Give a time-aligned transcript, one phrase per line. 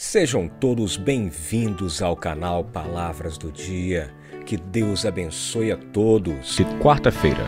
[0.00, 4.14] Sejam todos bem-vindos ao canal Palavras do Dia.
[4.46, 6.56] Que Deus abençoe a todos.
[6.80, 7.44] Quarta-feira,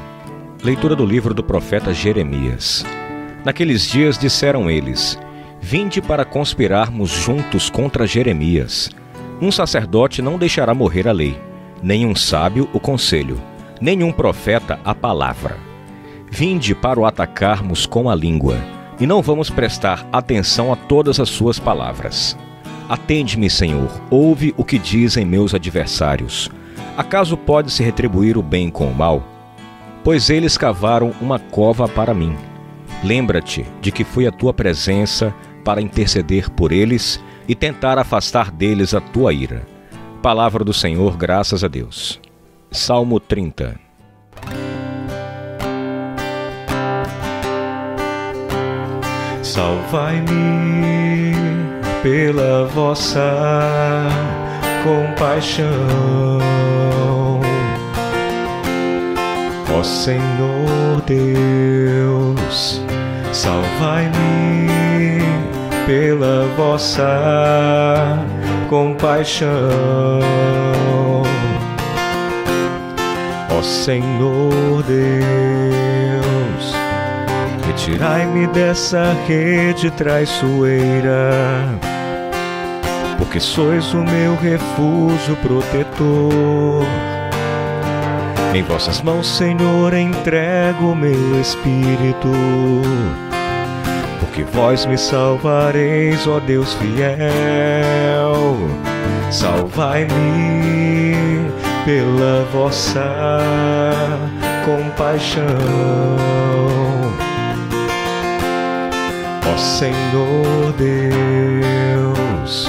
[0.60, 2.84] leitura do livro do profeta Jeremias.
[3.44, 5.16] Naqueles dias disseram eles:
[5.60, 8.90] Vinde para conspirarmos juntos contra Jeremias.
[9.40, 11.40] Um sacerdote não deixará morrer a lei,
[11.80, 13.40] nem um sábio o conselho,
[13.80, 15.56] nem um profeta a palavra.
[16.28, 18.58] Vinde para o atacarmos com a língua,
[19.00, 22.36] e não vamos prestar atenção a todas as suas palavras.
[22.88, 26.50] Atende-me, Senhor, ouve o que dizem meus adversários.
[26.96, 29.22] Acaso pode-se retribuir o bem com o mal?
[30.04, 32.36] Pois eles cavaram uma cova para mim.
[33.02, 38.92] Lembra-te de que fui a tua presença para interceder por eles e tentar afastar deles
[38.92, 39.66] a tua ira.
[40.22, 42.20] Palavra do Senhor, graças a Deus.
[42.70, 43.89] Salmo 30
[49.60, 51.34] Salvai-me
[52.02, 54.08] pela vossa
[54.82, 56.40] compaixão,
[59.78, 62.82] ó Senhor Deus,
[63.34, 65.20] salvai-me
[65.86, 68.18] pela vossa
[68.70, 69.50] compaixão,
[73.50, 76.19] ó Senhor Deus,
[77.90, 81.30] retirai-me dessa rede traiçoeira,
[83.18, 86.84] porque sois o meu refúgio protetor.
[88.54, 92.28] Em vossas mãos, Senhor, entrego meu espírito
[94.20, 98.56] porque vós me salvareis, ó Deus fiel.
[99.30, 101.14] Salvai-me
[101.84, 103.38] pela vossa
[104.64, 105.46] compaixão,
[109.52, 112.68] ó Senhor Deus.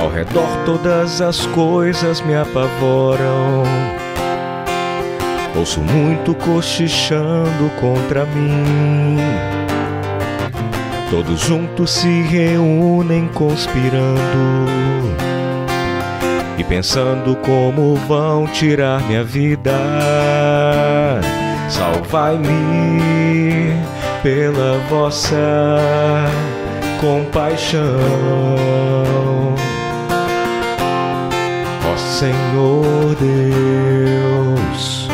[0.00, 3.62] Ao redor todas as coisas me apavoram.
[5.56, 9.16] Ouço muito cochichando contra mim.
[11.10, 14.66] Todos juntos se reúnem conspirando
[16.58, 19.72] e pensando como vão tirar minha vida.
[21.68, 22.96] Salvai-me
[24.26, 26.26] pela vossa
[27.00, 27.80] compaixão,
[31.84, 35.08] ó Senhor Deus.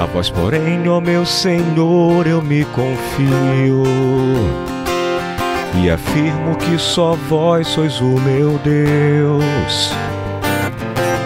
[0.00, 3.82] A vós, porém, ó meu Senhor, eu me confio
[5.82, 9.90] e afirmo que só vós sois o meu Deus.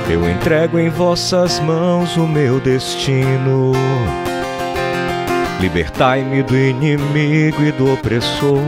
[0.08, 3.72] Eu entrego em vossas mãos o meu destino.
[5.60, 8.58] Libertai-me do inimigo e do opressor.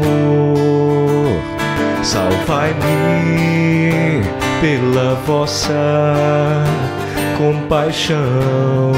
[2.02, 2.72] Salvai-me
[4.60, 6.64] pela vossa
[7.38, 8.92] compaixão.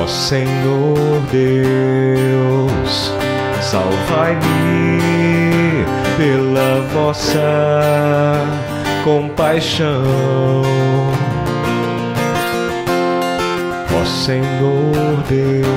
[0.00, 3.12] Ó Senhor Deus,
[3.60, 5.02] salvai-me
[6.16, 7.40] pela vossa
[9.02, 10.62] compaixão.
[14.22, 15.72] Senhor Deus.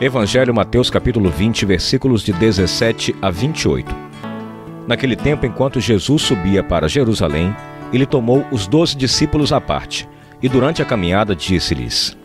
[0.00, 3.92] Evangelho Mateus capítulo 20, versículos de 17 a 28.
[4.86, 7.52] Naquele tempo, enquanto Jesus subia para Jerusalém,
[7.92, 10.08] ele tomou os doze discípulos à parte,
[10.40, 12.16] e durante a caminhada disse-lhes: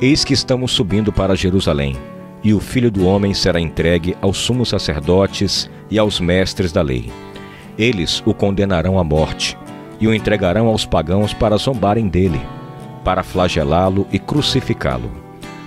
[0.00, 1.94] Eis que estamos subindo para Jerusalém,
[2.42, 7.12] e o filho do homem será entregue aos sumos sacerdotes e aos mestres da lei.
[7.78, 9.56] Eles o condenarão à morte,
[10.00, 12.40] e o entregarão aos pagãos para zombarem dele,
[13.04, 15.10] para flagelá-lo e crucificá-lo.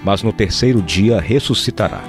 [0.04, 2.02] Mas no terceiro dia ressuscitará.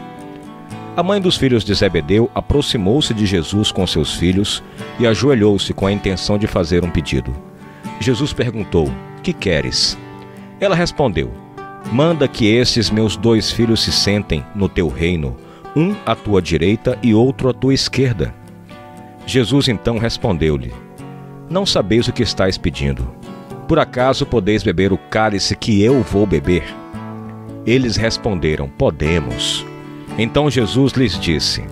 [0.96, 4.62] A mãe dos filhos de Zebedeu aproximou-se de Jesus com seus filhos
[4.98, 7.34] e ajoelhou-se com a intenção de fazer um pedido.
[7.98, 8.88] Jesus perguntou:
[9.22, 9.98] Que queres?
[10.60, 11.32] Ela respondeu:
[11.92, 15.36] Manda que estes meus dois filhos se sentem no teu reino,
[15.74, 18.32] um à tua direita e outro à tua esquerda.
[19.26, 20.72] Jesus então respondeu-lhe:
[21.48, 23.06] Não sabeis o que estáis pedindo.
[23.66, 26.62] Por acaso podeis beber o cálice que eu vou beber?
[27.66, 29.64] Eles responderam: Podemos.
[30.18, 31.64] Então Jesus lhes disse: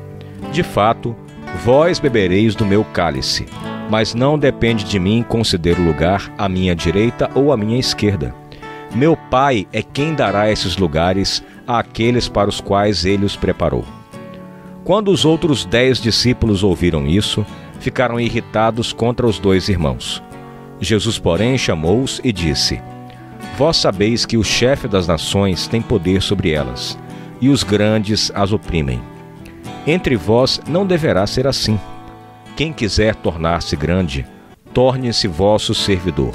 [0.51, 1.15] De fato,
[1.65, 3.47] vós bebereis do meu cálice,
[3.91, 8.35] mas não depende de mim conceder o lugar à minha direita ou à minha esquerda.
[8.95, 13.85] Meu Pai é quem dará esses lugares àqueles para os quais ele os preparou.
[14.85, 17.47] Quando os outros dez discípulos ouviram isso,
[17.79, 20.23] ficaram irritados contra os dois irmãos.
[20.81, 22.81] Jesus, porém, chamou-os e disse:
[23.57, 26.99] vós sabeis que o chefe das nações tem poder sobre elas,
[27.41, 29.01] e os grandes as oprimem.
[29.87, 31.79] Entre vós não deverá ser assim.
[32.57, 34.27] Quem quiser tornar-se grande,
[34.73, 36.35] torne-se vosso servidor.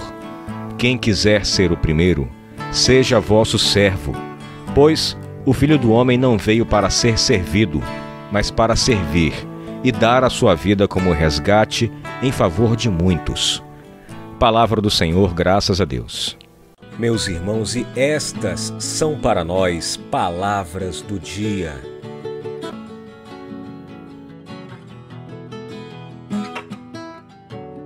[0.78, 2.30] Quem quiser ser o primeiro,
[2.72, 4.14] seja vosso servo,
[4.76, 7.82] pois o Filho do Homem não veio para ser servido,
[8.32, 9.34] mas para servir
[9.84, 11.92] e dar a sua vida como resgate
[12.22, 13.64] em favor de muitos.
[14.40, 16.38] Palavra do Senhor, graças a Deus.
[16.98, 21.97] Meus irmãos, e estas são para nós palavras do dia.